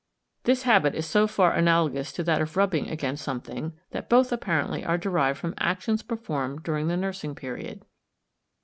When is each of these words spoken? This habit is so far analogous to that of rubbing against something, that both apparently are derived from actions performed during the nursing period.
This 0.45 0.63
habit 0.63 0.95
is 0.95 1.05
so 1.05 1.27
far 1.27 1.51
analogous 1.53 2.11
to 2.13 2.23
that 2.23 2.41
of 2.41 2.57
rubbing 2.57 2.89
against 2.89 3.23
something, 3.23 3.73
that 3.91 4.09
both 4.09 4.31
apparently 4.31 4.83
are 4.83 4.97
derived 4.97 5.37
from 5.37 5.53
actions 5.59 6.01
performed 6.01 6.63
during 6.63 6.87
the 6.87 6.97
nursing 6.97 7.35
period. 7.35 7.83